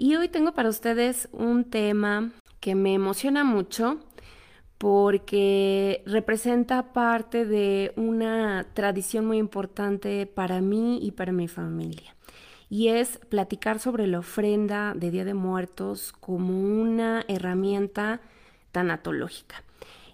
[0.00, 3.98] Y hoy tengo para ustedes un tema que me emociona mucho
[4.78, 12.14] porque representa parte de una tradición muy importante para mí y para mi familia.
[12.70, 18.20] Y es platicar sobre la ofrenda de Día de Muertos como una herramienta
[18.70, 19.64] tanatológica.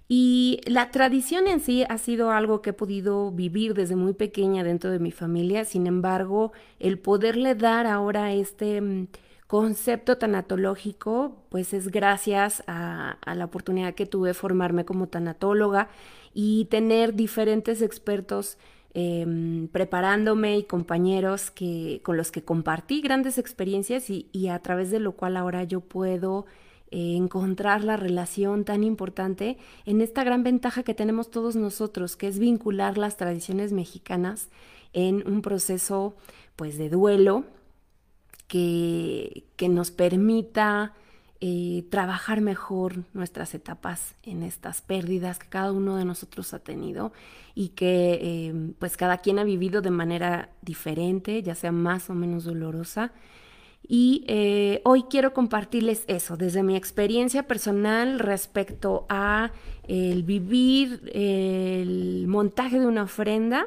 [0.09, 4.65] Y la tradición en sí ha sido algo que he podido vivir desde muy pequeña
[4.65, 9.09] dentro de mi familia, sin embargo, el poderle dar ahora este mm,
[9.47, 15.89] concepto tanatológico, pues es gracias a, la oportunidad que tuve formarme como tanatóloga
[16.33, 18.59] y tener diferentes expertos
[18.95, 24.91] em, preparándome y compañeros que, con los que compartí grandes experiencias y, y a través
[24.91, 26.47] de lo cual ahora yo puedo
[26.91, 32.29] eh, encontrar la relación tan importante en esta gran ventaja que tenemos todos nosotros, que
[32.29, 34.49] es vincular las tradiciones mexicanas
[34.93, 36.15] en un proceso
[36.55, 37.47] pues de duelo
[38.49, 40.93] que, que nos permita
[41.47, 47.13] eh, trabajar mejor nuestras etapas en estas pérdidas que cada uno de nosotros ha tenido
[47.55, 52.15] y que eh, pues cada quien ha vivido de manera diferente, ya sea más o
[52.15, 53.13] menos dolorosa.
[53.87, 59.51] Y eh, hoy quiero compartirles eso, desde mi experiencia personal respecto a
[59.87, 63.67] el vivir el montaje de una ofrenda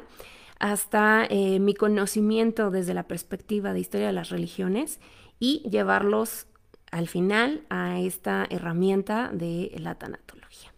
[0.58, 5.00] hasta eh, mi conocimiento desde la perspectiva de historia de las religiones
[5.38, 6.46] y llevarlos
[6.90, 10.72] al final a esta herramienta de la tanatología.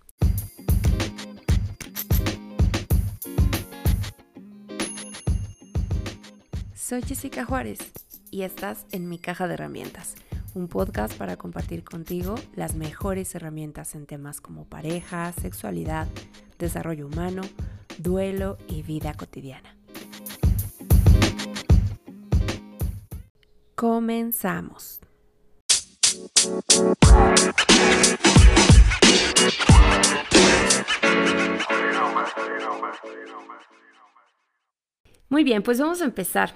[6.75, 7.79] Soy Jessica Juárez
[8.33, 10.17] y estás en mi caja de herramientas,
[10.55, 16.09] un podcast para compartir contigo las mejores herramientas en temas como pareja, sexualidad,
[16.59, 17.43] desarrollo humano,
[18.03, 19.77] duelo y vida cotidiana.
[23.75, 25.01] Comenzamos.
[35.29, 36.55] Muy bien, pues vamos a empezar.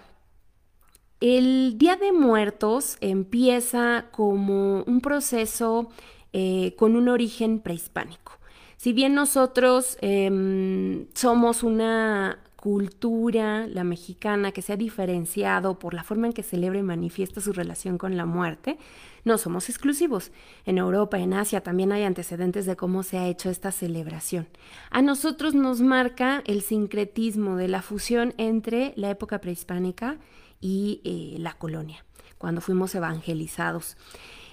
[1.21, 5.89] El Día de Muertos empieza como un proceso
[6.33, 8.39] eh, con un origen prehispánico.
[8.85, 16.05] Si bien nosotros em, somos una cultura, la mexicana, que se ha diferenciado por la
[16.05, 18.77] forma en que celebra y manifiesta su relación con la muerte,
[19.25, 20.33] no somos exclusivos.
[20.67, 24.49] En Europa, en Asia también hay antecedentes de cómo se ha hecho esta celebración.
[24.91, 30.19] A nosotros nos marca el sincretismo de la fusión entre la época prehispánica
[30.61, 32.05] y eh, la colonia,
[32.37, 33.97] cuando fuimos evangelizados.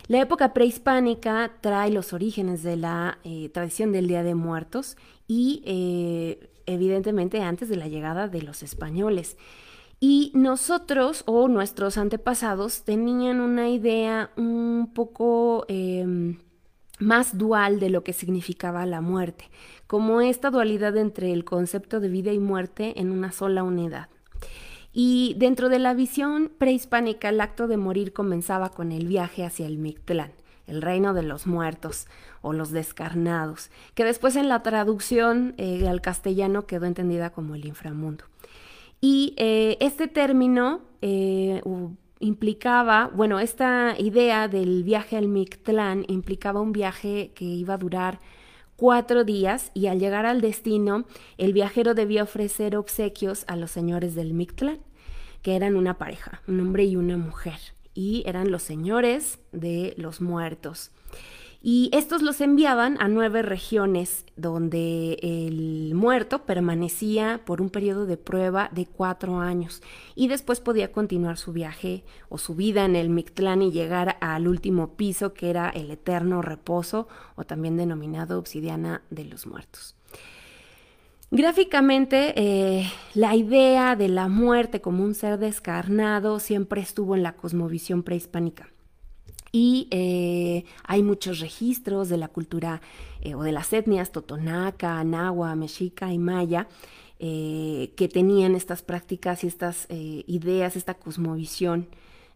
[0.07, 4.97] La época prehispánica trae los orígenes de la eh, tradición del Día de Muertos
[5.27, 9.37] y eh, evidentemente antes de la llegada de los españoles.
[9.99, 16.39] Y nosotros o nuestros antepasados tenían una idea un poco em,
[16.99, 19.45] más dual de lo que significaba la muerte,
[19.85, 24.09] como esta dualidad entre el concepto de vida y muerte en una sola unidad.
[24.93, 29.65] Y dentro de la visión prehispánica, el acto de morir comenzaba con el viaje hacia
[29.65, 30.31] el Mictlán,
[30.67, 32.07] el reino de los muertos
[32.41, 37.65] o los descarnados, que después en la traducción eh, al castellano quedó entendida como el
[37.65, 38.25] inframundo.
[38.99, 41.61] Y eh, este término eh,
[42.19, 48.19] implicaba, bueno, esta idea del viaje al Mictlán implicaba un viaje que iba a durar
[48.81, 51.05] cuatro días y al llegar al destino,
[51.37, 54.79] el viajero debía ofrecer obsequios a los señores del Mictlán,
[55.43, 57.59] que eran una pareja, un hombre y una mujer,
[57.93, 60.89] y eran los señores de los muertos.
[61.63, 68.17] Y estos los enviaban a nueve regiones donde el muerto permanecía por un periodo de
[68.17, 69.83] prueba de cuatro años
[70.15, 74.47] y después podía continuar su viaje o su vida en el Mictlán y llegar al
[74.47, 79.95] último piso que era el eterno reposo o también denominado obsidiana de los muertos.
[81.29, 87.33] Gráficamente, eh, la idea de la muerte como un ser descarnado siempre estuvo en la
[87.33, 88.70] cosmovisión prehispánica.
[89.51, 92.81] Y eh, hay muchos registros de la cultura
[93.21, 96.67] eh, o de las etnias totonaca, nahua, mexica y maya
[97.19, 101.87] eh, que tenían estas prácticas y estas ideas, esta cosmovisión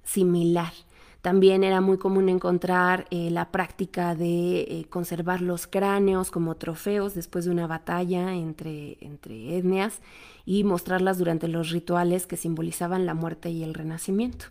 [0.04, 0.74] similar.
[1.22, 7.52] También era muy común encontrar la práctica de conservar los cráneos como trofeos después de
[7.52, 10.02] una batalla entre, entre etnias
[10.46, 14.46] y mostrarlas durante los rituales que simbolizaban la muerte y el renacimiento.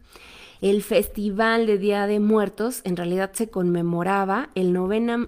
[0.61, 4.69] El festival de Día de Muertos en realidad se conmemoraba el,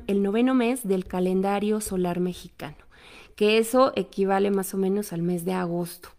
[0.06, 2.76] el noveno mes del calendario solar mexicano,
[3.34, 6.10] que eso equivale más o menos al mes de agosto.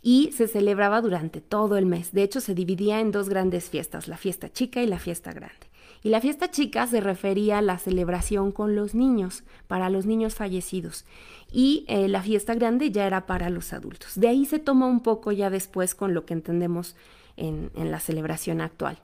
[0.00, 2.12] y se celebraba durante todo el mes.
[2.12, 5.66] De hecho, se dividía en dos grandes fiestas, la fiesta chica y la fiesta grande.
[6.02, 10.36] Y la fiesta chica se refería a la celebración con los niños, para los niños
[10.36, 11.04] fallecidos.
[11.50, 14.12] Y eh, la fiesta grande ya era para los adultos.
[14.14, 16.94] De ahí se toma un poco ya después con lo que entendemos
[17.38, 18.98] en, la celebración actual.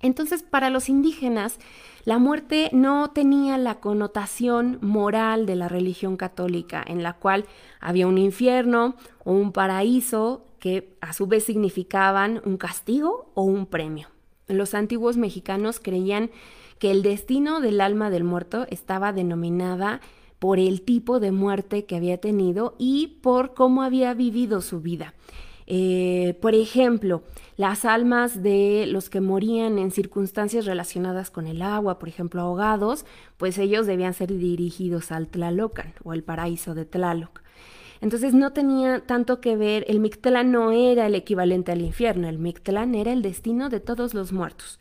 [0.00, 1.58] Entonces, para los indígenas,
[2.04, 7.46] la muerte no tenía la connotación moral de la religión católica, en la cual
[7.80, 13.66] había un infierno o un paraíso que a su vez significaban un castigo o un
[13.66, 14.08] premio.
[14.46, 16.30] Los antiguos mexicanos creían
[16.78, 20.00] que el destino del alma del muerto estaba denominada
[20.38, 25.14] por el tipo de muerte que había tenido y por cómo había vivido su vida.
[25.66, 27.22] Eh, por ejemplo,
[27.56, 33.06] las almas de los que morían en circunstancias relacionadas con el agua, por ejemplo, ahogados,
[33.36, 37.42] pues ellos debían ser dirigidos al Tlalocan o al paraíso de Tlaloc.
[38.00, 42.38] Entonces no tenía tanto que ver, el Mictlán no era el equivalente al infierno, el
[42.38, 44.78] Mictlán era el destino de todos los muertos.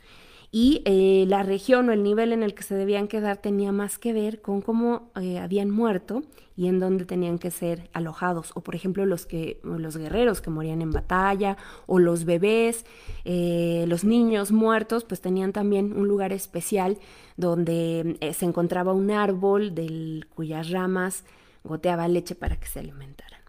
[0.56, 3.98] Y eh, la región o el nivel en el que se debían quedar tenía más
[3.98, 6.22] que ver con cómo eh, habían muerto
[6.56, 8.52] y en dónde tenían que ser alojados.
[8.54, 11.58] O por ejemplo los, que, los guerreros que morían en batalla
[11.88, 12.86] o los bebés,
[13.26, 17.00] eh, los niños muertos, pues tenían también un lugar especial
[17.36, 21.24] donde se encontraba un árbol del, cuyas ramas
[21.64, 23.43] goteaba leche para que se alimentaran.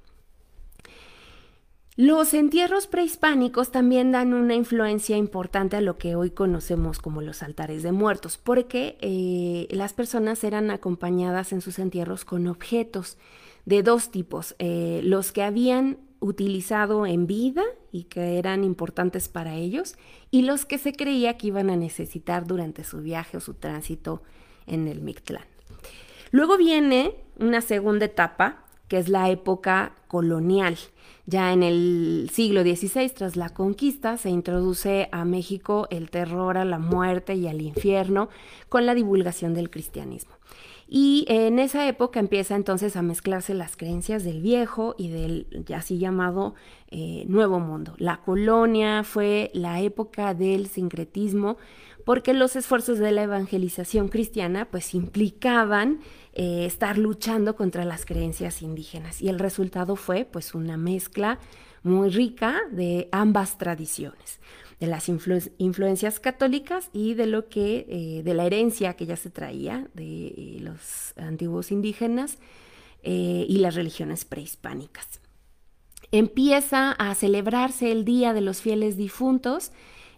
[1.97, 7.41] Los entierros prehispánicos también dan una influencia importante a lo que hoy conocemos como los
[7.45, 13.17] altares de muertos, porque eh, las personas eran acompañadas en sus entierros con objetos
[13.65, 17.63] de dos tipos, eh, los que habían utilizado en vida
[17.93, 19.95] y que eran importantes para ellos,
[20.33, 24.21] y los que se creía que iban a necesitar durante su viaje o su tránsito
[24.67, 25.45] en el Mictlán.
[26.33, 30.77] Luego viene una segunda etapa, que es la época colonial.
[31.27, 36.67] Ya en el siglo XVI, tras la conquista, se introduce a México el terror a
[36.67, 38.29] la muerte y al infierno
[38.69, 40.35] con la divulgación del cristianismo.
[40.87, 45.99] Y en esa época empieza entonces a mezclarse las creencias del viejo y del así
[45.99, 46.55] llamado
[46.91, 47.95] eh, nuevo mundo.
[47.97, 51.57] La colonia fue la época del sincretismo
[52.05, 56.01] porque los esfuerzos de la evangelización cristiana pues implicaban
[56.35, 61.39] eh, estar luchando contra las creencias indígenas y el resultado fue pues una mezcla
[61.83, 64.41] muy rica de ambas tradiciones
[64.81, 69.31] de las influencias católicas y de lo que eh, de la herencia que ya se
[69.31, 72.39] traía de eh, los antiguos indígenas
[73.07, 75.21] y las religiones prehispánicas.
[76.11, 79.73] Empieza a celebrarse el Día de los Fieles Difuntos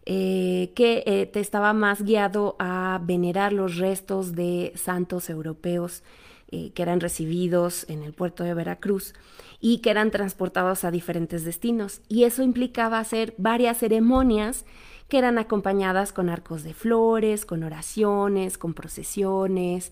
[0.08, 6.04] eh, que eh, te estaba más guiado a venerar los restos de santos europeos
[6.52, 9.14] eh, que eran recibidos en el puerto de Veracruz
[9.60, 12.02] y que eran transportados a diferentes destinos.
[12.06, 14.64] Y eso implicaba hacer varias ceremonias
[15.08, 19.90] que eran acompañadas con arcos de flores, con oraciones, con procesiones.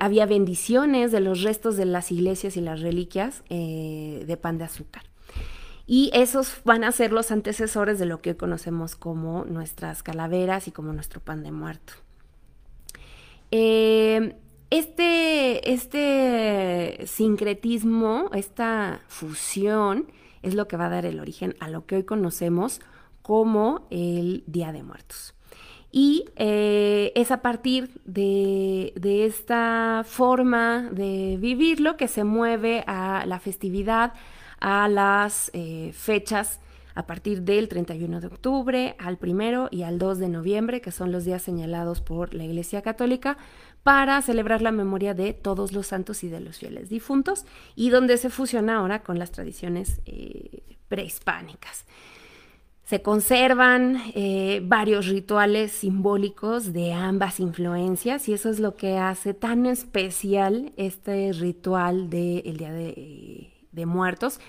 [0.00, 5.07] había bendiciones de los restos de las iglesias y las reliquias de pan de azúcar.
[5.90, 10.68] Y esos van a ser los antecesores de lo que hoy conocemos como nuestras calaveras
[10.68, 11.94] y como nuestro pan de muerto.
[13.50, 14.36] Eh,
[14.68, 20.12] este, este sincretismo, esta fusión,
[20.42, 22.82] es lo que va a dar el origen a lo que hoy conocemos
[23.22, 25.34] como el Día de Muertos.
[25.90, 33.24] Y eh, es a partir de, de, esta forma de vivirlo que se mueve a
[33.24, 34.12] la festividad,
[34.60, 36.60] a las eh, fechas
[36.98, 41.12] a partir del 31 de octubre al 1 y al 2 de noviembre, que son
[41.12, 43.38] los días señalados por la Iglesia Católica,
[43.84, 47.46] para celebrar la memoria de todos los santos y de los fieles difuntos,
[47.76, 51.84] y donde se fusiona ahora con las tradiciones eh, prehispánicas.
[52.82, 59.34] Se conservan eh, varios rituales simbólicos de ambas influencias y eso es lo que hace
[59.34, 64.40] tan especial este ritual del Día de de muertos,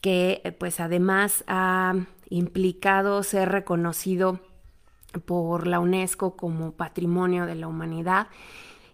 [0.00, 1.94] que eh, pues además ha
[2.30, 4.40] implicado ser reconocido
[5.24, 8.28] por la UNESCO como Patrimonio de la Humanidad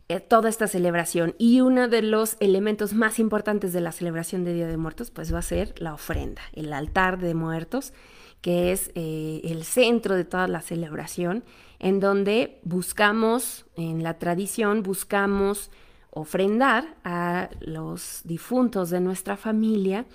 [0.08, 1.34] eh, toda esta celebración.
[1.38, 5.32] Y uno de los elementos más importantes de la celebración de Día de Muertos pues
[5.32, 7.92] va a ser la ofrenda, el altar de muertos
[8.40, 11.42] que es eh, el centro de toda la celebración
[11.80, 15.70] en donde buscamos en la tradición buscamos
[16.16, 20.06] ofrendar a los difuntos de nuestra familia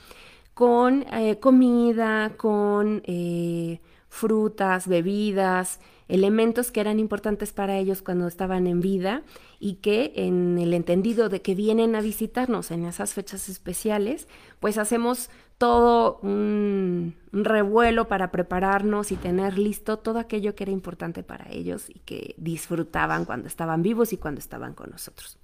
[0.53, 3.79] con eh, comida, con eh,
[4.10, 9.24] frutas, bebidas, elementos que eran importantes para ellos cuando estaban en vida
[9.60, 14.27] y que en el entendido de que vienen a visitarnos en esas fechas especiales,
[14.60, 21.24] pues hacemos todo un, revuelo para prepararnos y tener listo todo aquello que era importante
[21.24, 25.38] para ellos y que disfrutaban cuando estaban vivos y cuando estaban con nosotros.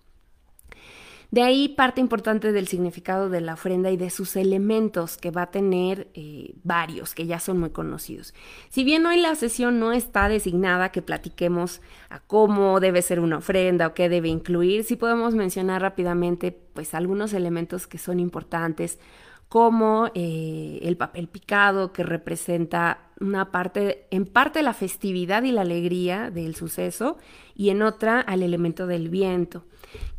[1.29, 5.43] De ahí parte importante del significado de la ofrenda y de sus elementos, que va
[5.43, 8.33] a tener eh, varios, que ya son muy conocidos.
[8.69, 13.39] Si bien hoy la sesión no está designada que platiquemos a cómo debe ser una
[13.39, 18.99] ofrenda o qué debe incluir, sí podemos mencionar rápidamente pues algunos elementos que son importantes
[19.49, 25.61] como eh, el papel picado que representa una parte, en parte la festividad y la
[25.61, 27.17] alegría del suceso
[27.55, 29.63] y en otra al elemento del viento,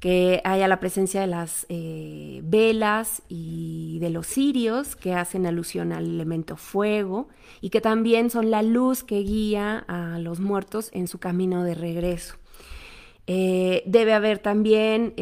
[0.01, 5.93] que haya la presencia de las eh, velas y de los cirios que hacen alusión
[5.93, 7.29] al elemento fuego
[7.61, 11.75] y que también son la luz que guía a los muertos en su camino de
[11.75, 12.37] regreso.
[13.27, 15.15] Eh, debe haber también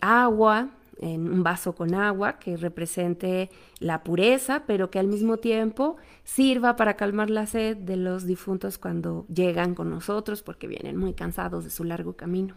[0.00, 0.70] agua,
[1.00, 6.76] en un vaso con agua que represente la pureza, pero que al mismo tiempo sirva
[6.76, 11.64] para calmar la sed de los difuntos cuando llegan con nosotros porque vienen muy cansados
[11.64, 12.54] de su largo camino.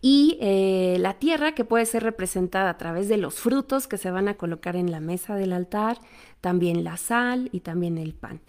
[0.00, 4.10] Y eh, la tierra que puede ser representada a través de los frutos que se
[4.10, 5.98] van a colocar en la mesa del altar,
[6.40, 8.40] también la sal y también el pan.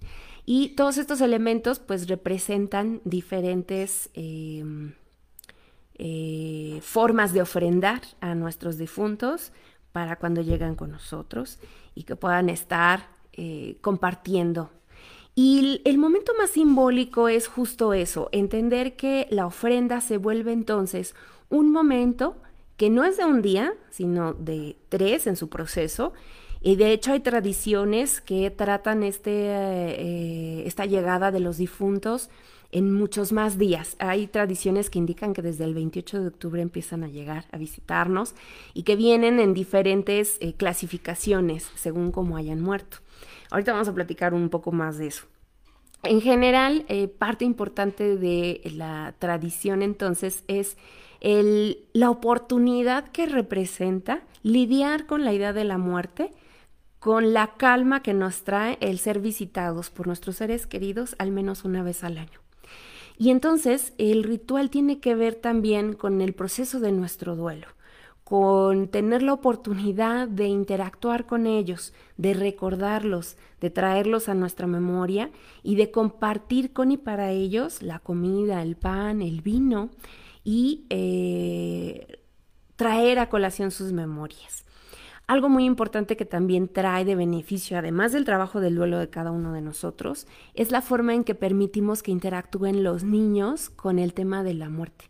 [0.46, 4.10] Y todos estos elementos pues representan diferentes...
[4.14, 4.64] Eh,
[6.00, 9.52] eh, formas de ofrendar a nuestros difuntos
[9.92, 11.58] para cuando llegan con nosotros
[11.96, 14.70] y que puedan estar eh, compartiendo.
[15.34, 21.16] Y el momento más simbólico es justo eso, entender que la ofrenda se vuelve entonces
[21.50, 22.36] un momento
[22.78, 26.14] que no es de un día, sino de tres en su proceso.
[26.62, 32.30] Y de hecho hay tradiciones que tratan este, eh, esta llegada de los difuntos
[32.72, 33.96] en muchos más días.
[34.00, 38.36] Hay tradiciones que indican que desde el 28 de octubre empiezan a llegar a visitarnos
[38.74, 42.98] y que vienen en diferentes eh, clasificaciones según cómo hayan muerto.
[43.50, 45.26] Ahorita vamos a platicar un poco más de eso.
[46.04, 50.78] En general, eh, parte importante de la tradición entonces es
[51.22, 56.32] la oportunidad que representa lidiar con la idea de la muerte,
[57.00, 61.64] con la calma que nos trae el ser visitados por nuestros seres queridos al menos
[61.64, 62.40] una vez al año.
[63.18, 67.68] Y entonces el ritual tiene que ver también con el proceso de nuestro duelo,
[68.24, 75.32] con tener la oportunidad de interactuar con ellos, de recordarlos, de traerlos a nuestra memoria
[75.64, 79.90] y de compartir con y para ellos la comida, el pan, el vino
[80.48, 82.22] y eh,
[82.78, 84.64] traer a colación sus memorias.
[85.28, 89.32] Algo muy importante que también trae de beneficio, además del trabajo del duelo de cada
[89.32, 94.14] uno de nosotros, es la forma en que permitimos que interactúen los niños con el
[94.14, 95.10] tema de la muerte.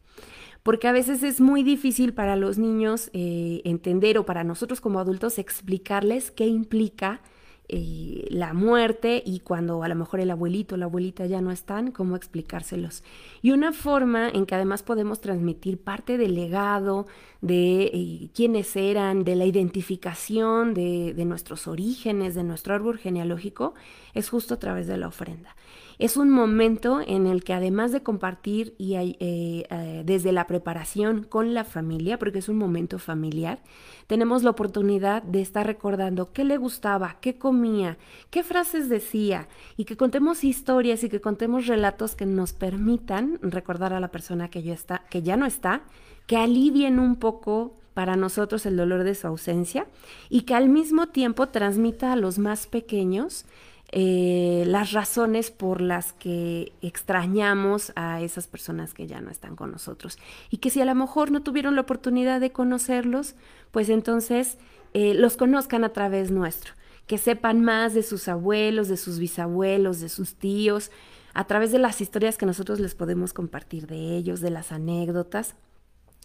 [0.64, 5.00] Porque a veces es muy difícil para los niños eh, entender o para nosotros como
[5.00, 7.22] adultos explicarles qué implica
[7.70, 11.52] eh, la muerte y cuando a lo mejor el abuelito o la abuelita ya no
[11.52, 13.04] están, cómo explicárselos.
[13.42, 17.08] Y una forma en que además podemos transmitir parte del legado,
[17.42, 23.74] de eh, quiénes eran, de la identificación de, de nuestros orígenes, de nuestro árbol genealógico,
[24.14, 25.56] es justo a través de la ofrenda.
[26.00, 31.24] Es un momento en el que además de compartir y eh, eh, desde la preparación
[31.24, 33.64] con la familia, porque es un momento familiar,
[34.06, 37.98] tenemos la oportunidad de estar recordando qué le gustaba, qué comía,
[38.30, 43.94] qué frases decía y que contemos historias y que contemos relatos que nos permitan recordar
[43.94, 45.82] a la persona que ya, está, que ya no está,
[46.28, 49.88] que alivien un poco para nosotros el dolor de su ausencia
[50.30, 53.46] y que al mismo tiempo transmita a los más pequeños
[53.90, 59.72] eh, las razones por las que extrañamos a esas personas que ya no están con
[59.72, 60.18] nosotros.
[60.50, 63.36] Y que si a lo mejor no tuvieron la oportunidad de conocerlos,
[63.72, 64.58] pues entonces
[64.94, 66.74] eh, los conozcan a través nuestro,
[67.06, 70.92] que sepan más de sus abuelos, de sus bisabuelos, de sus tíos,
[71.34, 75.56] a través de las historias que nosotros les podemos compartir de ellos, de las anécdotas,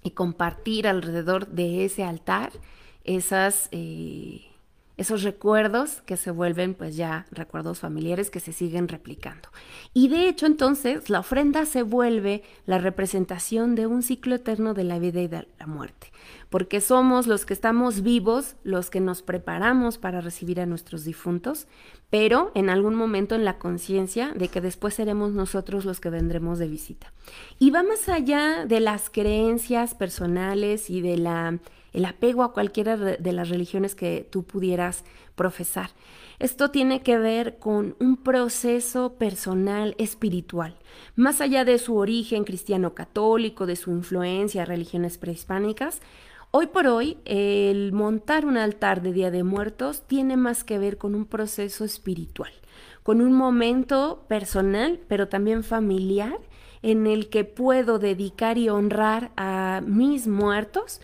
[0.03, 2.51] y compartir alrededor de ese altar
[3.05, 3.69] esas...
[3.71, 4.52] Eh,
[5.03, 9.49] esos recuerdos que se vuelven pues ya recuerdos familiares que se siguen replicando.
[9.93, 14.85] Y de hecho entonces la ofrenda se vuelve la representación de un ciclo eterno de
[14.85, 16.12] la vida y de la muerte,
[16.51, 21.67] porque somos los que estamos vivos, los que nos preparamos para recibir a nuestros difuntos,
[22.11, 26.59] pero en algún momento en la conciencia de que después seremos nosotros los que vendremos
[26.59, 27.13] de visita.
[27.59, 31.59] Y va más allá de las creencias personales y de la
[31.93, 35.05] el apego a cualquiera de las religiones que tú pudieras
[35.43, 35.91] profesar.
[36.39, 40.77] Esto tiene que ver con un proceso personal espiritual.
[41.17, 46.01] Más allá de su origen cristiano católico, de su influencia a religiones prehispánicas,
[46.55, 50.99] Hoy por hoy, el montar un altar de Día de Muertos tiene más que ver
[50.99, 52.53] con un proceso espiritual,
[53.03, 56.39] con un momento personal, pero también familiar,
[56.83, 61.01] en el que puedo dedicar y honrar a mis muertos,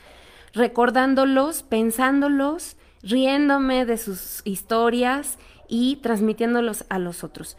[0.52, 2.76] recordándolos, pensándolos,
[3.08, 5.38] riéndome de sus historias
[5.68, 7.56] y transmitiéndolos a los otros.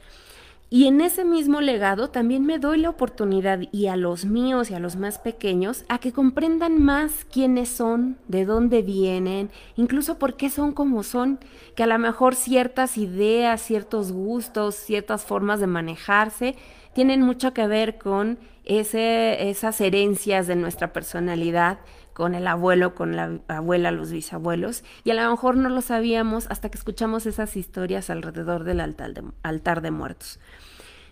[0.72, 4.76] Y en ese mismo legado también me doy la oportunidad y a los míos y
[4.76, 10.36] a los más pequeños a que comprendan más quiénes son, de dónde vienen, incluso por
[10.36, 11.40] qué son como son,
[11.76, 16.56] que a lo mejor ciertas ideas, ciertos gustos, ciertas formas de manejarse
[16.94, 21.80] tienen mucho que ver con ese, esas herencias de nuestra personalidad,
[22.20, 26.48] con el abuelo, con la abuela, los bisabuelos, y a lo mejor no lo sabíamos
[26.48, 30.38] hasta que escuchamos esas historias alrededor del altar de, muertos.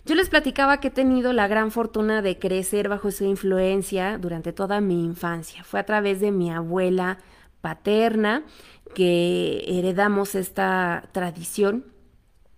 [0.05, 4.51] Yo les platicaba que he tenido la gran fortuna de crecer bajo esa influencia durante
[4.51, 5.63] toda mi infancia.
[5.63, 7.19] Fue a través de mi abuela
[7.61, 8.43] paterna
[8.93, 11.85] que heredamos esta tradición,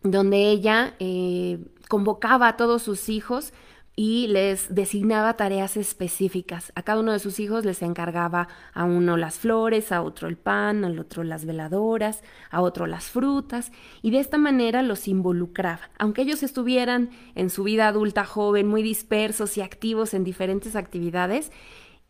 [0.02, 3.54] donde ella eh, convocaba a todos sus hijos
[3.96, 6.72] y les designaba tareas específicas.
[6.76, 10.38] A cada uno de sus hijos les encargaba a uno las flores, a otro el
[10.38, 15.90] pan, al otro las veladoras, a otro las frutas, y de esta manera los involucraba.
[15.98, 21.52] Aunque ellos estuvieran en su vida adulta joven muy dispersos y activos en diferentes actividades,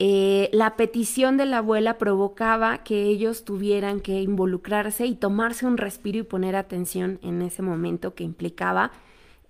[0.02, 5.78] eh, la petición de la abuela provocaba que ellos tuvieran que involucrarse y tomarse un
[5.78, 8.92] respiro y poner atención en ese momento que implicaba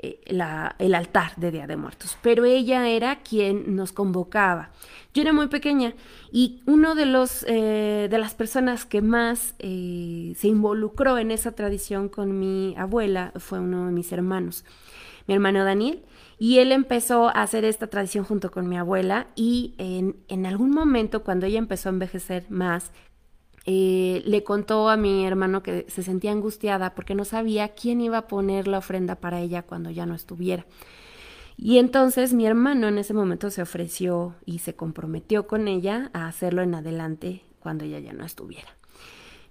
[0.02, 0.22] eh,
[0.80, 4.70] el altar de Día de Muertos, pero ella era quien nos convocaba.
[5.14, 5.94] Yo era muy pequeña
[6.32, 11.52] y uno de los eh, de las personas que más eh, se involucró en esa
[11.52, 14.64] tradición con mi abuela fue uno de mis hermanos,
[15.28, 16.02] mi hermano Daniel.
[16.38, 20.72] Y él empezó a hacer esta tradición junto con mi abuela y en, en algún
[20.72, 22.94] momento cuando ella empezó a envejecer más,
[23.66, 28.20] eh, le contó a mi hermano que se sentía angustiada porque no sabía quién iba
[28.20, 30.66] a poner la ofrenda para ella cuando ya no estuviera.
[31.58, 36.28] Y entonces mi hermano en ese momento se ofreció y se comprometió con ella a
[36.28, 38.70] hacerlo en adelante cuando ella ya no estuviera.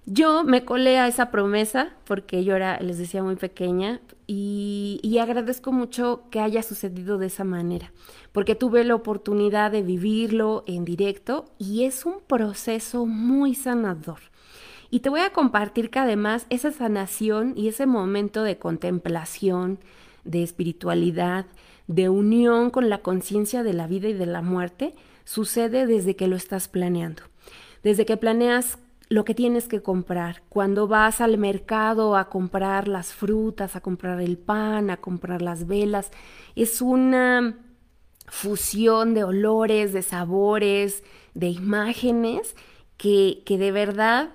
[0.07, 5.73] Yo me colé a esa promesa porque yo era, les decía, muy pequeña y, agradezco
[5.73, 7.93] mucho que haya sucedido de esa manera,
[8.31, 14.19] porque tuve la oportunidad de vivirlo en directo y es un proceso muy sanador.
[14.91, 19.79] Y te voy a compartir que además esa sanación y ese momento de contemplación,
[20.25, 21.47] de espiritualidad,
[21.87, 26.29] de unión con la conciencia de la vida y de la muerte, sucede desde que
[26.29, 27.23] lo estás planeando.
[27.83, 30.43] Desde que planeas lo que tienes que comprar.
[30.49, 35.67] Cuando vas al mercado a comprar las frutas, a comprar el pan, a comprar las
[35.67, 36.11] velas,
[36.55, 37.59] es una
[38.27, 41.03] fusión de olores, de sabores,
[41.35, 42.55] de imágenes
[42.97, 44.31] que, que de verdad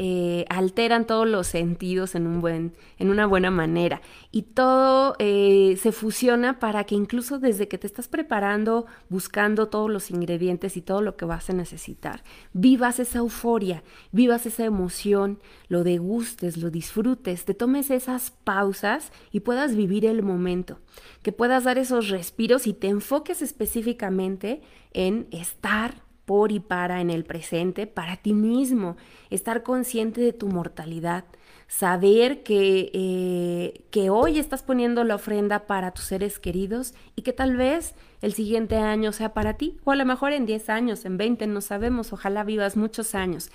[0.00, 4.00] eh, alteran todos los sentidos en, un buen, en una buena manera.
[4.30, 9.90] Y todo eh, se fusiona para que incluso desde que te estás preparando, buscando todos
[9.90, 13.82] los ingredientes y todo lo que vas a necesitar, vivas esa euforia,
[14.12, 20.22] vivas esa emoción, lo degustes, lo disfrutes, te tomes esas pausas y puedas vivir el
[20.22, 20.78] momento,
[21.22, 27.08] que puedas dar esos respiros y te enfoques específicamente en estar por y para en
[27.08, 28.98] el presente, para ti mismo,
[29.30, 31.24] estar consciente de tu mortalidad,
[31.68, 37.32] saber que, eh, que hoy estás poniendo la ofrenda para tus seres queridos y que
[37.32, 41.06] tal vez el siguiente año sea para ti, o a lo mejor en 10 años,
[41.06, 43.50] en 20, no sabemos, ojalá vivas muchos años,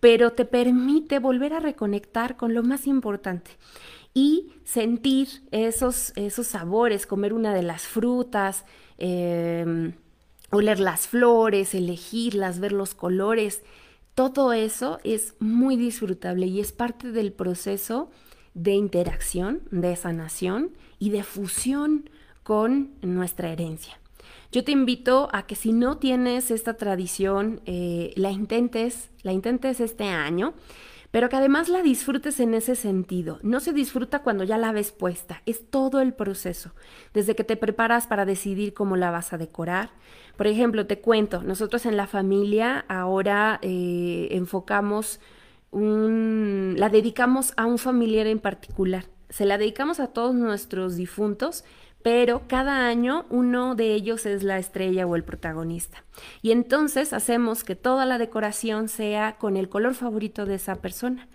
[0.00, 3.52] pero te permite volver a reconectar con lo más importante
[4.12, 8.64] y sentir esos, esos sabores, comer una de las frutas,
[8.98, 9.92] eh,
[10.50, 13.62] oler las flores, elegirlas, ver los colores,
[14.14, 18.10] todo eso es muy disfrutable y es parte del proceso
[18.54, 22.10] de interacción, de sanación y de fusión
[22.42, 24.00] con nuestra herencia.
[24.50, 29.78] Yo te invito a que si no tienes esta tradición, eh, la intentes, la intentes
[29.78, 30.54] este año
[31.10, 33.38] pero que además la disfrutes en ese sentido.
[33.42, 36.72] No se disfruta cuando ya la ves puesta, es todo el proceso,
[37.14, 39.90] desde que te preparas para decidir cómo la vas a decorar.
[40.36, 45.20] Por ejemplo, te cuento, nosotros en la familia ahora eh, enfocamos
[45.70, 49.06] un, la dedicamos a un familiar en particular.
[49.30, 51.64] Se la dedicamos a todos nuestros difuntos,
[52.02, 56.04] pero cada año uno de ellos es la estrella o el protagonista.
[56.42, 61.28] Y entonces hacemos que toda la decoración sea con el color favorito de esa persona.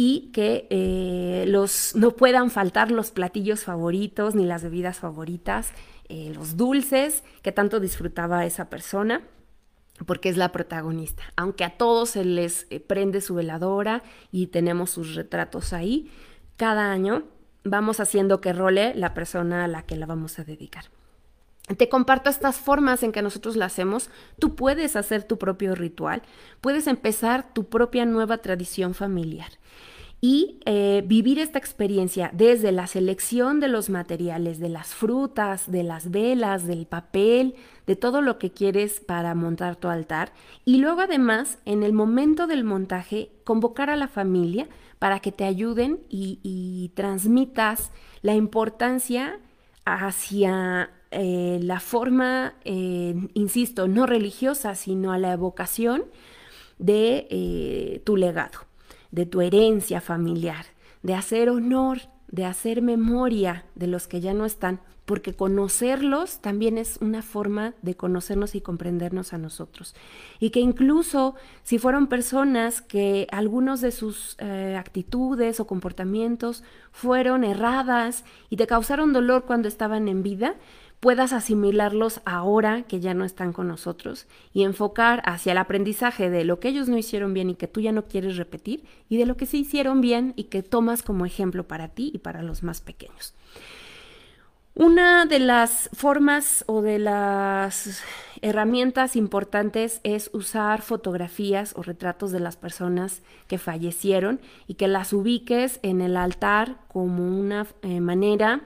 [0.00, 5.72] y que eh, los, no puedan faltar los platillos favoritos ni las bebidas favoritas,
[6.08, 9.22] eh, los dulces que tanto disfrutaba esa persona
[10.06, 11.24] porque es la protagonista.
[11.36, 16.10] Aunque a todos se les eh, prende su veladora y tenemos sus retratos ahí,
[16.56, 17.24] cada año
[17.70, 20.84] vamos haciendo que role la persona a la que la vamos a dedicar.
[21.76, 24.08] Te comparto estas formas en que nosotros la hacemos.
[24.38, 26.22] Tú puedes hacer tu propio ritual,
[26.60, 29.50] puedes empezar tu propia nueva tradición familiar
[30.20, 35.84] y eh, vivir esta experiencia desde la selección de los materiales, de las frutas, de
[35.84, 37.54] las velas, del papel,
[37.86, 40.32] de todo lo que quieres para montar tu altar.
[40.64, 44.68] Y luego además, en el momento del montaje, convocar a la familia
[44.98, 49.38] para que te ayuden y, transmitas la importancia
[49.84, 56.04] hacia eh, la forma, eh, insisto, no religiosa, sino a la evocación
[56.78, 58.68] de tu legado
[59.10, 60.66] de tu herencia familiar,
[61.02, 66.76] de hacer honor, de hacer memoria de los que ya no están, porque conocerlos también
[66.76, 69.94] es una forma de conocernos y comprendernos a nosotros.
[70.38, 77.42] Y que incluso si fueron personas que algunos de sus eh, actitudes o comportamientos fueron
[77.42, 80.56] erradas y te causaron dolor cuando estaban en vida,
[81.00, 86.44] puedas asimilarlos ahora que ya no están con nosotros y enfocar hacia el aprendizaje de
[86.44, 89.24] lo que ellos no hicieron bien y que tú ya no quieres repetir y de
[89.24, 92.62] lo que sí hicieron bien y que tomas como ejemplo para ti y para los
[92.62, 93.32] más pequeños.
[94.78, 98.00] Una de las formas o de las
[98.42, 105.12] herramientas importantes es usar fotografías o retratos de las personas que fallecieron y que las
[105.12, 108.60] ubiques en el altar como una eh, manera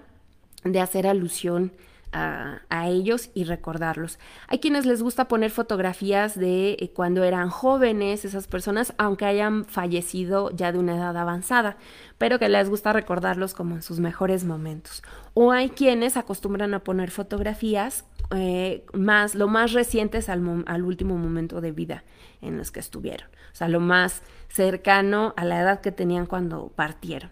[0.65, 4.19] de hacer alusión a, ellos y recordarlos.
[4.49, 9.65] Hay quienes les gusta poner fotografías de eh, cuando eran jóvenes esas personas, aunque hayan
[9.65, 11.77] fallecido ya de una edad avanzada,
[12.19, 15.03] pero que les gusta recordarlos como en sus mejores momentos.
[15.35, 21.17] O hay quienes acostumbran a poner fotografías eh, más, lo más recientes al, al último
[21.17, 22.05] momento de vida
[22.41, 26.73] en los que estuvieron, o sea, lo más cercano a la edad que tenían cuando
[26.75, 27.31] partieron.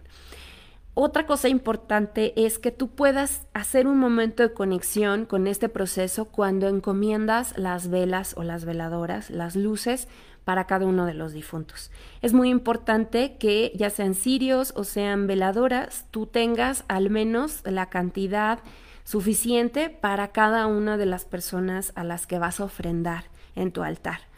[0.93, 6.25] Otra cosa importante es que tú puedas hacer un momento de conexión con este proceso
[6.25, 10.09] cuando encomiendas las velas o las veladoras, las luces
[10.43, 11.91] para cada uno de los difuntos.
[12.21, 17.85] Es muy importante que ya sean cirios o sean veladoras, tú tengas al menos la
[17.85, 18.59] cantidad
[19.05, 23.25] suficiente para cada una de las personas a las que vas a ofrendar
[23.55, 24.30] en tu altar.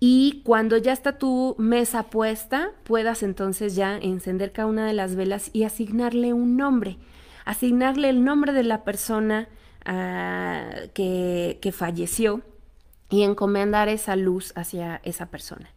[0.00, 5.16] Y cuando ya está tu mesa puesta, puedas entonces ya encender cada una de las
[5.16, 6.98] velas y asignarle un nombre,
[7.44, 9.48] asignarle el nombre de la persona
[9.84, 12.42] ah, que, falleció
[13.10, 15.68] y encomendar esa luz hacia esa persona.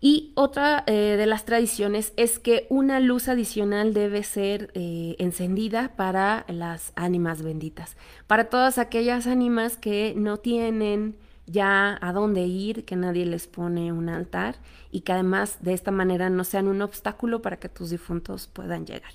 [0.00, 5.94] Y otra eh, de las tradiciones es que una luz adicional debe ser eh, encendida
[5.96, 12.84] para las ánimas benditas, para todas aquellas ánimas que no tienen ya a dónde ir,
[12.84, 14.56] que nadie les pone un altar
[14.90, 18.86] y que además de esta manera no sean un obstáculo para que tus difuntos puedan
[18.86, 19.12] llegar.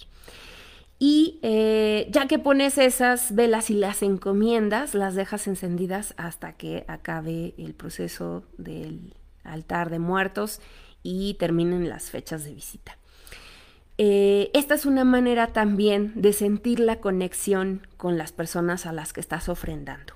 [0.97, 6.85] Y eh, ya que pones esas velas y las encomiendas, las dejas encendidas hasta que
[6.87, 10.61] acabe el proceso del altar de muertos
[11.01, 12.97] y terminen las fechas de visita.
[13.97, 19.11] Eh, esta es una manera también de sentir la conexión con las personas a las
[19.11, 20.13] que estás ofrendando.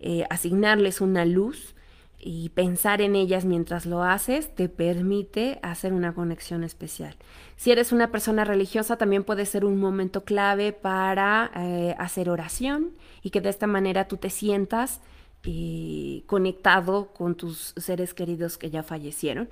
[0.00, 1.74] Eh, asignarles una luz
[2.20, 7.16] y pensar en ellas mientras lo haces te permite hacer una conexión especial.
[7.56, 12.92] Si eres una persona religiosa, también puede ser un momento clave para eh, hacer oración
[13.22, 15.00] y que de esta manera tú te sientas
[15.44, 19.48] eh, conectado con tus seres queridos que ya fallecieron.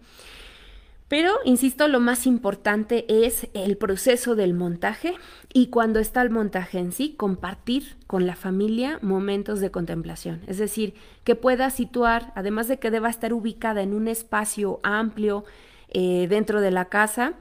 [1.08, 5.14] Pero, insisto, lo más importante es el proceso del montaje
[5.52, 10.42] y cuando está el montaje en sí, compartir con la familia momentos de contemplación.
[10.48, 15.44] Es decir, que pueda situar, además de que deba estar ubicada en un espacio amplio
[15.90, 17.34] eh, dentro de la casa,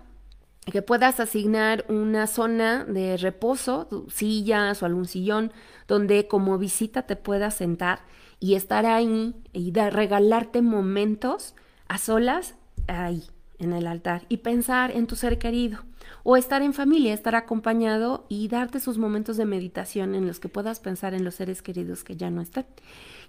[0.71, 5.51] que puedas asignar una zona de reposo, sillas o algún sillón,
[5.87, 7.99] donde como visita te puedas sentar
[8.39, 11.55] y estar ahí y regalarte momentos
[11.87, 12.55] a solas
[12.87, 13.23] ahí
[13.59, 15.79] en el altar y pensar en tu ser querido.
[16.23, 20.49] O estar en familia, estar acompañado y darte sus momentos de meditación en los que
[20.49, 22.65] puedas pensar en los seres queridos que ya no están.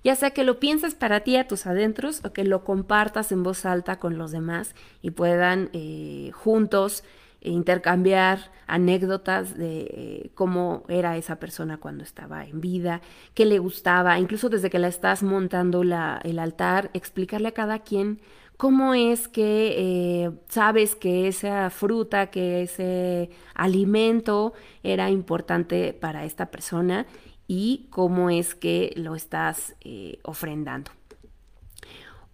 [0.05, 3.43] Ya sea que lo pienses para ti a tus adentros o que lo compartas en
[3.43, 7.03] voz alta con los demás y puedan eh, juntos
[7.41, 13.01] intercambiar anécdotas de eh, cómo era esa persona cuando estaba en vida,
[13.35, 17.81] qué le gustaba, incluso desde que la estás montando la, el altar, explicarle a cada
[17.81, 18.21] quien
[18.57, 26.51] cómo es que eh, sabes que esa fruta, que ese alimento era importante para esta
[26.51, 27.07] persona
[27.47, 30.91] y cómo es que lo estás eh, ofrendando.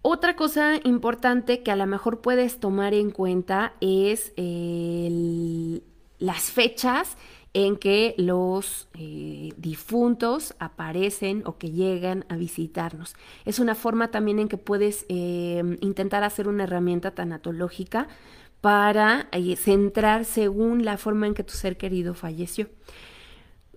[0.01, 4.33] Otra cosa importante que a lo mejor puedes tomar en cuenta es
[6.19, 7.17] las fechas
[7.53, 13.15] en que los eh, difuntos aparecen o que llegan a visitarnos.
[13.45, 18.07] Es una forma también en que puedes eh, intentar hacer una herramienta tanatológica
[18.61, 22.69] para eh, centrar según la forma en que tu ser querido falleció.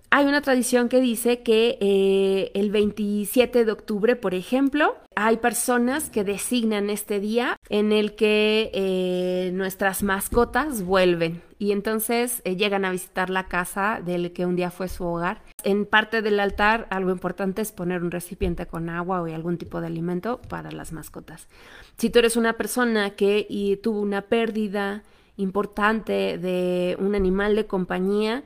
[0.09, 6.09] Hay una tradición que dice que eh, el 27 de octubre, por ejemplo, hay personas
[6.09, 12.85] que designan este día en el que eh, nuestras mascotas vuelven y entonces eh, llegan
[12.85, 15.41] a visitar la casa del que un día fue su hogar.
[15.63, 19.81] En parte del altar, algo importante es poner un recipiente con agua o algún tipo
[19.81, 21.49] de alimento para las mascotas.
[21.97, 25.03] Si tú eres una persona que tuvo una pérdida
[25.35, 28.43] importante de un animal de compañía,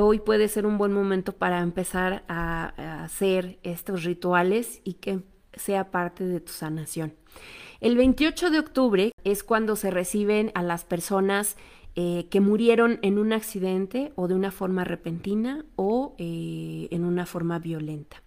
[0.00, 5.20] hoy puede ser un buen momento para empezar a, hacer estos rituales y que
[5.54, 7.14] sea parte de tu sanación.
[7.80, 11.56] El 28 de octubre es cuando se reciben a las personas
[11.96, 17.26] eh, que murieron en un accidente o de una forma repentina o eh, en una
[17.26, 18.22] forma violenta,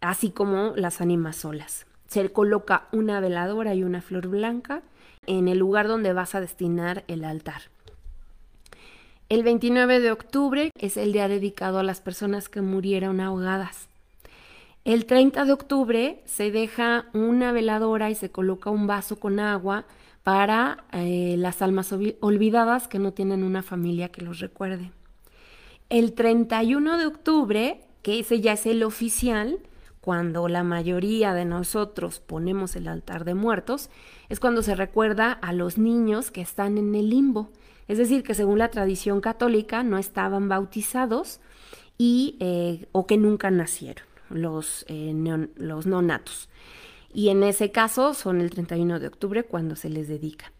[0.00, 1.86] así como las ánimas solas.
[2.06, 4.82] Se coloca una veladora y una flor blanca
[5.26, 7.73] en el lugar donde vas a destinar el altar.
[9.34, 13.88] El 29 de octubre es el día dedicado a las personas que murieron ahogadas.
[14.84, 19.86] El 30 de octubre se deja una veladora y se coloca un vaso con agua
[20.22, 24.92] para eh, las almas olvidadas que no tienen una familia que los recuerde.
[25.88, 29.58] El 31 de octubre, que ese ya es el oficial,
[30.00, 33.90] cuando la mayoría de nosotros ponemos el altar de muertos,
[34.28, 37.50] es cuando se recuerda a los niños que están en el limbo
[37.88, 41.40] es decir, que según la tradición católica no estaban bautizados
[41.98, 45.12] y, eh, o que nunca nacieron, los, eh,
[45.56, 46.48] los no natos.
[47.12, 50.52] Y en ese caso son el 31 de octubre cuando se les dedica.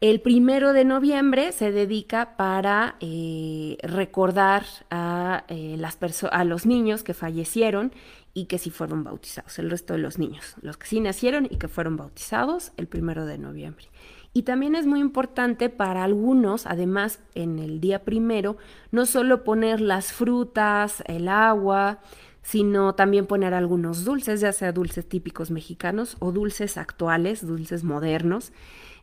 [0.00, 5.98] El primero de noviembre se dedica para eh, recordar a, las
[6.28, 7.92] a los niños que fallecieron
[8.34, 11.56] y que sí fueron bautizados, el resto de los niños, los que sí nacieron y
[11.56, 13.86] que fueron bautizados el primero de noviembre.
[14.34, 18.56] Y también es muy importante para algunos, además en el día primero,
[18.90, 22.00] no solo poner las frutas, el agua,
[22.42, 28.52] sino también poner algunos dulces, ya sea dulces típicos mexicanos o dulces actuales, dulces modernos,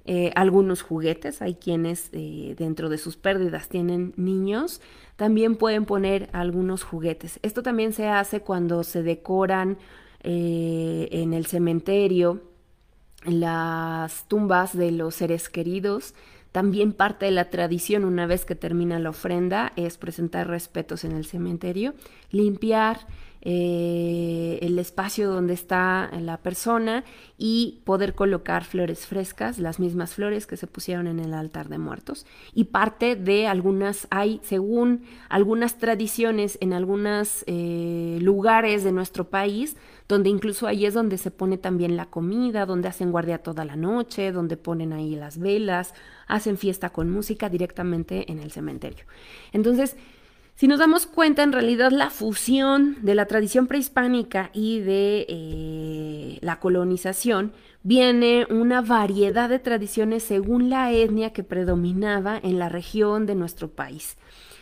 [0.05, 4.81] eh, algunos juguetes, hay quienes eh, dentro de sus pérdidas tienen niños,
[5.15, 7.39] también pueden poner algunos juguetes.
[7.43, 9.77] Esto también se hace cuando se decoran
[10.21, 12.48] eh, en el cementerio
[13.25, 16.13] las tumbas de los seres queridos.
[16.51, 21.11] También parte de la tradición, una vez que termina la ofrenda, es presentar respetos en
[21.11, 21.93] el cementerio,
[22.31, 23.07] limpiar
[23.41, 27.05] eh, el espacio donde está la persona
[27.37, 31.77] y poder colocar flores frescas, las mismas flores que se pusieron en el altar de
[31.77, 32.25] muertos.
[32.53, 39.77] Y parte de algunas, hay, según algunas tradiciones en algunos eh, lugares de nuestro país,
[40.09, 43.75] donde incluso ahí es donde se pone también la comida, donde hacen guardia toda la
[43.75, 45.93] noche, donde ponen ahí las velas,
[46.27, 49.05] hacen fiesta con música directamente en el cementerio.
[49.53, 49.95] Entonces,
[50.59, 56.37] si nos damos cuenta, en realidad la fusión de la tradición prehispánica y de eh,
[56.41, 63.25] la colonización viene una variedad de tradiciones según la etnia que predominaba en la región
[63.25, 64.17] de nuestro país.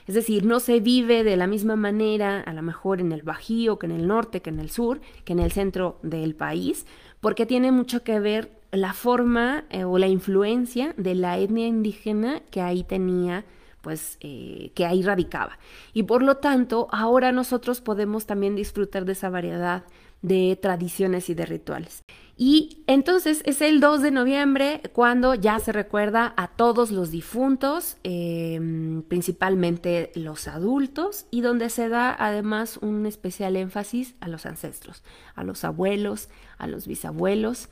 [0.06, 3.80] Es decir, no se vive de la misma manera, a lo mejor en el Bajío,
[3.80, 6.86] que en el norte, que en el sur, que en el centro del país,
[7.22, 12.44] porque tiene mucho que ver la forma eh, o la influencia de la etnia indígena
[12.52, 13.46] que ahí tenía
[13.88, 15.60] pues eh, que ahí radicaba.
[15.94, 19.86] Y por lo tanto, ahora nosotros podemos también disfrutar de esa variedad
[20.22, 22.04] de tradiciones y de rituales.
[22.36, 27.96] Y entonces es el 2 de noviembre cuando ya se recuerda a todos los difuntos,
[28.04, 35.02] em, principalmente los adultos, y donde se da además un especial énfasis a los ancestros,
[35.34, 37.70] a los abuelos, a los bisabuelos,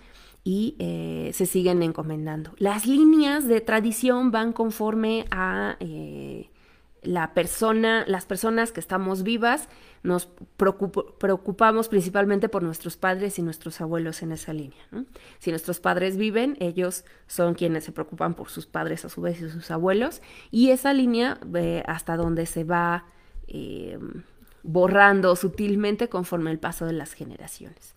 [0.47, 2.51] y eh, se siguen encomendando.
[2.59, 6.51] Las líneas de tradición van conforme a eh,
[7.01, 9.67] la persona, las personas que estamos vivas,
[10.03, 14.83] nos preocupamos principalmente por nuestros padres y nuestros abuelos en esa línea.
[15.39, 19.41] Si nuestros padres viven, ellos son quienes se preocupan por sus padres a su vez
[19.41, 21.39] y sus abuelos, y esa línea
[21.87, 23.05] hasta donde se va
[23.47, 23.97] eh,
[24.61, 27.95] borrando sutilmente conforme el paso de las generaciones.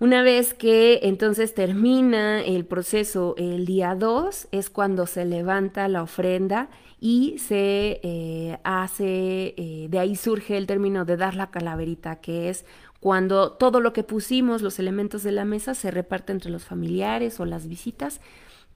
[0.00, 6.04] Una vez que entonces termina el proceso el día 2 es cuando se levanta la
[6.04, 12.20] ofrenda y se eh, hace, eh, de ahí surge el término de dar la calaverita,
[12.20, 12.64] que es
[13.00, 17.40] cuando todo lo que pusimos, los elementos de la mesa, se reparte entre los familiares
[17.40, 18.20] o las visitas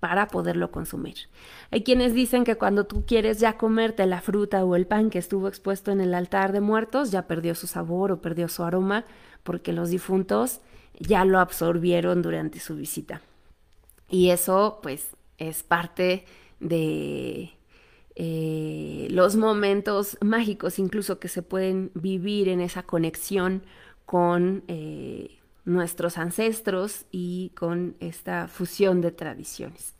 [0.01, 1.15] para poderlo consumir.
[1.71, 5.21] Hay quienes dicen que cuando tú quieres ya comerte la fruta o el pan que
[5.21, 9.05] estuvo expuesto en el altar de muertos, ya perdió su sabor o perdió su aroma,
[9.45, 10.61] porque los difuntos
[11.03, 13.21] ya lo absorbieron durante su visita.
[14.09, 16.25] Y eso pues es parte
[16.61, 17.53] de
[18.15, 23.63] eh, los momentos mágicos incluso que se pueden vivir en esa conexión
[24.05, 29.95] con eh, nuestros ancestros y con esta fusión de tradiciones.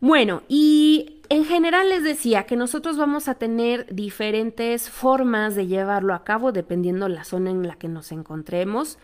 [0.00, 6.12] Bueno, y en general les decía que nosotros vamos a tener diferentes formas de llevarlo
[6.12, 8.98] a cabo dependiendo la zona en la que nos encontremos.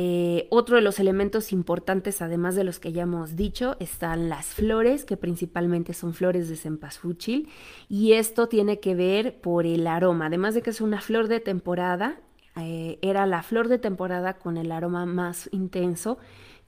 [0.00, 4.46] Eh, otro de los elementos importantes, además de los que ya hemos dicho, están las
[4.46, 7.48] flores, que principalmente son flores de cempasúchil,
[7.88, 10.26] y esto tiene que ver por el aroma.
[10.26, 12.20] Además de que es una flor de temporada,
[12.54, 16.18] eh, era la flor de temporada con el aroma más intenso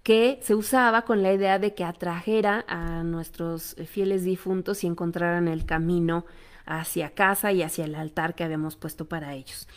[0.02, 5.46] que se usaba con la idea de que atrajera a nuestros fieles difuntos y encontraran
[5.46, 6.24] el camino
[6.66, 9.68] hacia casa y hacia el altar que habíamos puesto para ellos.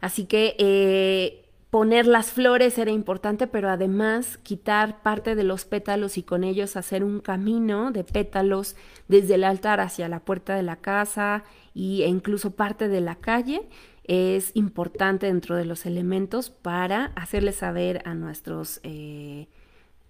[0.00, 6.16] Así que eh, poner las flores era importante, pero además quitar parte de los pétalos
[6.16, 8.76] y con ellos hacer un camino de pétalos
[9.06, 13.68] desde el altar hacia la puerta de la casa e incluso parte de la calle
[14.04, 19.48] es importante dentro de los elementos para hacerles saber a nuestros eh,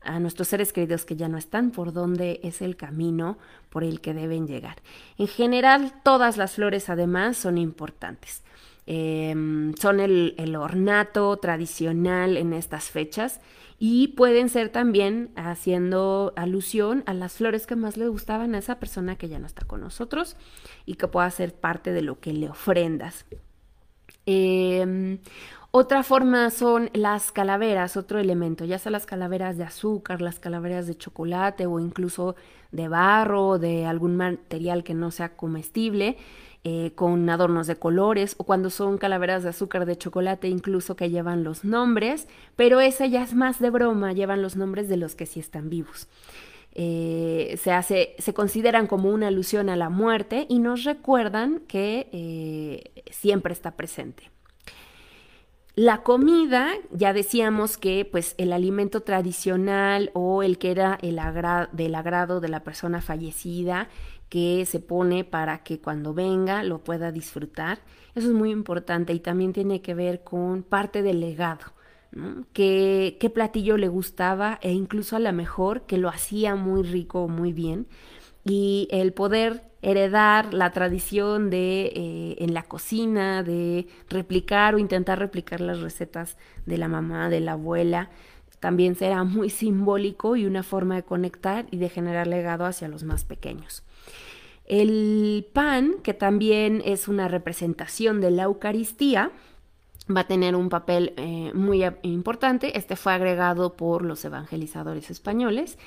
[0.01, 3.37] a nuestros seres queridos que ya no están por dónde es el camino
[3.69, 4.77] por el que deben llegar.
[5.19, 8.45] En general, todas las flores además son importantes.
[8.91, 13.39] Em, son el, ornato tradicional en estas fechas
[13.79, 18.79] y pueden ser también haciendo alusión a las flores que más le gustaban a esa
[18.79, 20.39] persona que ya no está con nosotros
[20.87, 23.27] y que pueda ser parte de lo que le ofrendas.
[24.25, 25.19] Em,
[25.71, 30.87] otra forma son las calaveras, otro elemento, ya sea las calaveras de azúcar, las calaveras
[30.87, 32.37] de chocolate o incluso
[32.73, 36.17] de barro, de algún material que no sea comestible.
[36.65, 41.09] Eh, con adornos de colores o cuando son calaveras de azúcar de chocolate incluso que
[41.09, 45.15] llevan los nombres, pero esa ya es más de broma, llevan los nombres de los
[45.15, 46.09] que sí están vivos.
[46.73, 52.09] Eh, se, hace, se consideran como una alusión a la muerte y nos recuerdan que
[52.13, 54.31] eh, siempre está presente.
[55.77, 61.21] La comida, ya decíamos que pues el alimento tradicional o el que era el
[61.71, 63.89] del agrado de la persona fallecida
[64.29, 67.81] que se pone para que cuando venga lo pueda disfrutar.
[68.15, 71.73] Eso es muy importante y también tiene que ver con parte del legado.
[72.53, 77.29] ¿Qué, qué platillo le gustaba e incluso a lo mejor que lo hacía muy rico,
[77.29, 77.87] muy bien.
[78.45, 85.19] Y el poder heredar la tradición de eh, en la cocina, de replicar o intentar
[85.19, 86.37] replicar las recetas
[86.67, 88.11] de la mamá, de la abuela,
[88.61, 93.03] también será muy simbólico y una forma de conectar y de generar legado hacia los
[93.05, 93.83] más pequeños.
[94.65, 99.33] El pan, que también es una representación de la Eucaristía,
[100.15, 102.77] va a tener un papel eh, muy importante.
[102.77, 105.79] Este fue agregado por los evangelizadores españoles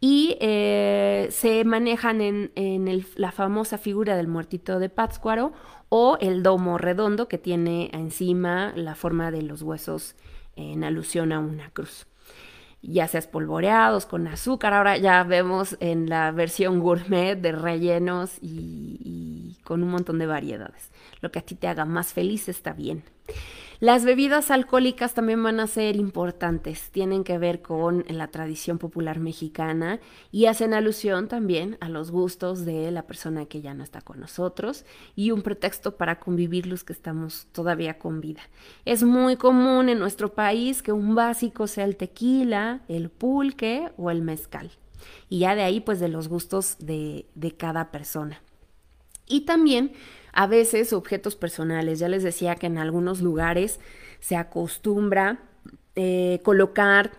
[0.00, 5.52] y eh, se manejan en, la famosa figura del muertito de Pátzcuaro
[5.88, 10.14] o el domo redondo que tiene encima la forma de los huesos
[10.54, 12.07] en alusión a una cruz
[12.82, 14.74] ya sea espolvoreados con azúcar.
[14.74, 20.26] Ahora ya vemos en la versión gourmet de rellenos y, y, con un montón de
[20.26, 20.90] variedades.
[21.20, 23.04] Lo que a ti te haga más feliz está bien.
[23.80, 29.20] Las bebidas alcohólicas también van a ser importantes, tienen que ver con la tradición popular
[29.20, 30.00] mexicana
[30.32, 34.18] y hacen alusión también a los gustos de la persona que ya no está con
[34.18, 38.40] nosotros y un pretexto para convivir los que estamos todavía con vida.
[38.84, 44.10] Es muy común en nuestro país que un básico sea el tequila, el pulque o
[44.10, 44.72] el mezcal.
[45.28, 48.42] Y ya de ahí pues de los gustos de, de cada persona.
[49.28, 49.92] Y también
[50.38, 51.98] a veces objetos personales.
[51.98, 53.80] Ya les decía que en algunos lugares
[54.20, 55.40] se acostumbra
[55.96, 57.10] eh, colocar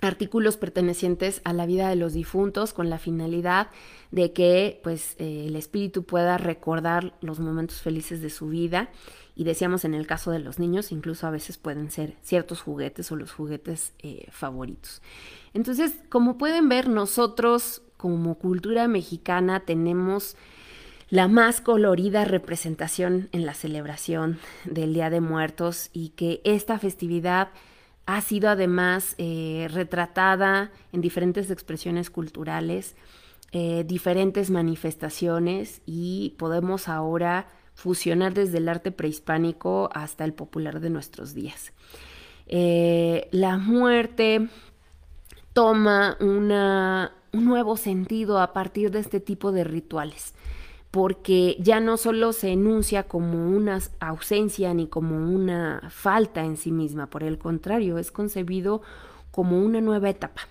[0.00, 3.70] artículos pertenecientes a la vida de los difuntos con la finalidad
[4.12, 8.90] de que pues eh, el espíritu pueda recordar los momentos felices de su vida
[9.34, 13.10] y decíamos en el caso de los niños incluso a veces pueden ser ciertos juguetes
[13.10, 15.02] o los juguetes eh, favoritos
[15.52, 20.36] entonces como pueden ver nosotros como cultura mexicana tenemos
[21.08, 27.48] la más colorida representación en la celebración del Día de Muertos y que esta festividad
[28.06, 32.96] ha sido además eh, retratada en diferentes expresiones culturales,
[33.52, 40.90] eh, diferentes manifestaciones y podemos ahora fusionar desde el arte prehispánico hasta el popular de
[40.90, 41.72] nuestros días.
[42.46, 44.48] Eh, la muerte
[45.52, 46.48] toma un
[47.44, 50.34] nuevo sentido a partir de este tipo de rituales
[50.96, 56.72] porque ya no solo se enuncia como una ausencia ni como una falta en sí
[56.72, 58.80] misma, por el contrario, es concebido
[59.30, 60.48] como una nueva etapa,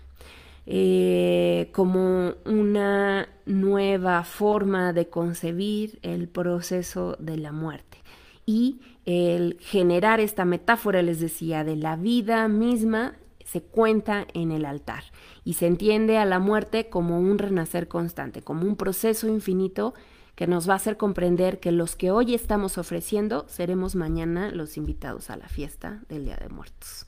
[0.67, 7.97] eh, como una nueva forma de concebir el proceso de la muerte.
[8.45, 13.15] Y el generar esta metáfora, les decía, de la vida misma
[13.45, 15.05] se cuenta en el altar
[15.43, 19.95] y se entiende a la muerte como un renacer constante, como un proceso infinito
[20.35, 24.77] que nos va a hacer comprender que los que hoy estamos ofreciendo seremos mañana los
[24.77, 27.07] invitados a la fiesta del Día de Muertos.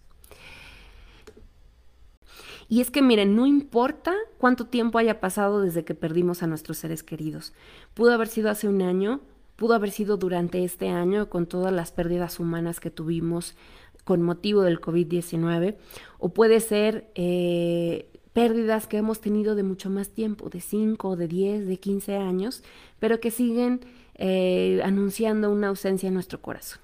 [2.70, 6.78] Y es que miren, no importa cuánto tiempo haya pasado desde que perdimos a nuestros
[6.78, 7.54] seres queridos.
[7.94, 9.22] Pudo haber sido hace un año,
[9.56, 13.56] pudo haber sido durante este año con todas las pérdidas humanas que tuvimos
[14.04, 15.76] con motivo del COVID-19,
[16.18, 21.28] o puede ser eh, pérdidas que hemos tenido de mucho más tiempo, de 5, de
[21.28, 22.64] 10, de 15 años,
[23.00, 23.80] pero que siguen
[24.14, 26.80] eh, anunciando una ausencia en nuestro corazón.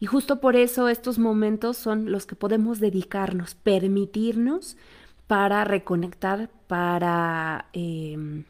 [0.00, 4.76] Y justo por eso estos momentos son los que podemos dedicarnos, permitirnos
[5.26, 8.44] para reconectar, para em,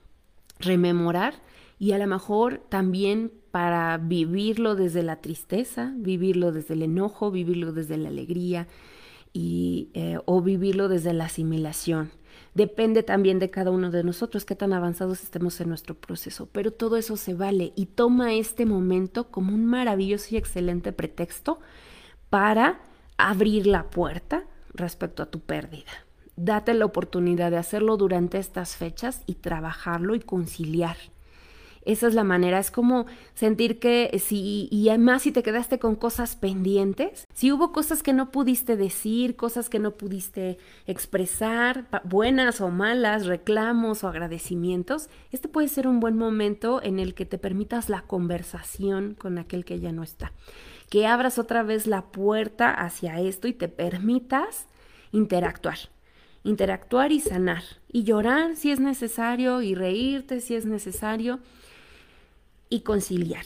[0.58, 1.34] rememorar
[1.78, 7.72] y a lo mejor también para vivirlo desde la tristeza, vivirlo desde el enojo, vivirlo
[7.72, 8.66] desde la alegría
[9.32, 12.10] y, eh, o vivirlo desde la asimilación
[12.54, 16.70] Depende también de cada uno de nosotros qué tan avanzados estemos en nuestro proceso, pero
[16.70, 21.60] todo eso se vale y toma este momento como un maravilloso y excelente pretexto
[22.28, 22.80] para
[23.16, 25.90] abrir la puerta respecto a tu pérdida.
[26.36, 30.96] Date la oportunidad de hacerlo durante estas fechas y trabajarlo y conciliar.
[31.84, 35.96] Esa es la manera, es como sentir que si, y además si te quedaste con
[35.96, 42.60] cosas pendientes, si hubo cosas que no pudiste decir, cosas que no pudiste expresar, buenas
[42.60, 47.38] o malas, reclamos o agradecimientos, este puede ser un buen momento en el que te
[47.38, 50.32] permitas la conversación con aquel que ya no está.
[50.88, 54.66] Que abras otra vez la puerta hacia esto y te permitas
[55.10, 55.78] interactuar.
[56.44, 61.38] Interactuar y sanar, y llorar si es necesario, y reírte si es necesario,
[62.72, 63.44] y conciliar.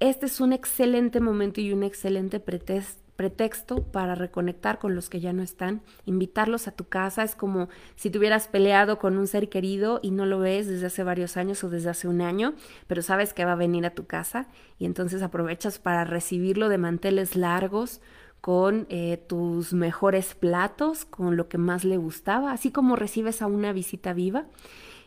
[0.00, 5.32] Este es un excelente momento y un excelente pretexto para reconectar con los que ya
[5.32, 7.22] no están, invitarlos a tu casa.
[7.22, 10.86] Es como si te hubieras peleado con un ser querido y no lo ves desde
[10.86, 12.54] hace varios años o desde hace un año,
[12.88, 14.48] pero sabes que va a venir a tu casa
[14.80, 18.00] y entonces aprovechas para recibirlo de manteles largos
[18.40, 23.46] con eh, tus mejores platos, con lo que más le gustaba, así como recibes a
[23.46, 24.46] una visita viva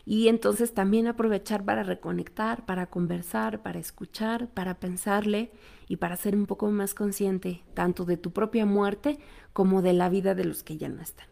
[0.04, 5.52] y entonces también aprovechar para reconectar, para conversar, para escuchar, para pensarle
[5.88, 9.18] y para ser un poco más consciente tanto de tu propia muerte
[9.52, 11.26] como de la vida de los que ya no están.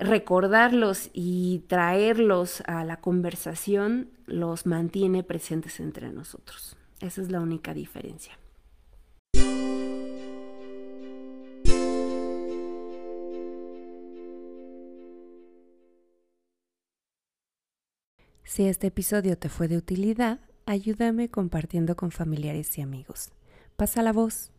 [0.00, 6.76] recordarlos y traerlos a la conversación los mantiene presentes entre nosotros.
[7.00, 8.38] Esa es la única diferencia.
[18.54, 23.32] Si este episodio te fue de utilidad, ayúdame compartiendo con familiares y amigos.
[23.74, 24.52] Pasa la voz.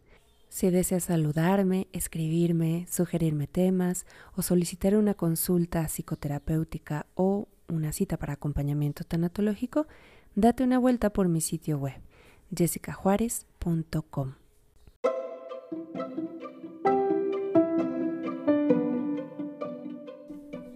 [0.49, 8.33] Si deseas saludarme, escribirme, sugerirme temas o solicitar una consulta psicoterapéutica o una cita para
[8.33, 9.87] acompañamiento tanatológico,
[10.35, 12.01] date una vuelta por mi sitio web
[12.53, 14.33] jessicajuárez.com.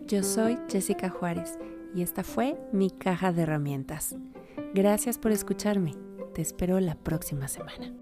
[0.08, 1.60] Yo soy Jessica Juárez
[1.96, 4.16] y esta fue mi caja de herramientas.
[4.74, 5.96] Gracias por escucharme.
[6.34, 7.94] Te espero la próxima semana.